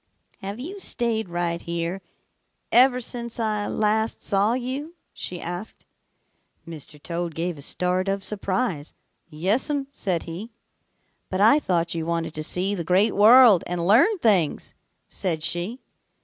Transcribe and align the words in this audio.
"'Have 0.39 0.59
you 0.59 0.79
stayed 0.79 1.29
right 1.29 1.61
here 1.61 2.01
ever 2.71 2.99
since 2.99 3.39
I 3.39 3.67
last 3.67 4.23
saw 4.23 4.53
you?' 4.53 4.95
she 5.13 5.39
asked. 5.39 5.85
"Mr. 6.67 6.99
Toad 6.99 7.35
gave 7.35 7.55
a 7.59 7.61
start 7.61 8.07
of 8.07 8.23
surprise. 8.23 8.95
'Yes'm,' 9.29 9.85
said 9.91 10.23
he. 10.23 10.49
"'But 11.29 11.39
I 11.39 11.59
thought 11.59 11.93
you 11.93 12.07
wanted 12.07 12.33
to 12.33 12.41
see 12.43 12.73
the 12.73 12.83
Great 12.83 13.13
World 13.15 13.63
and 13.67 13.85
learn 13.85 14.17
things,' 14.17 14.73
said 15.07 15.43
she. 15.43 15.79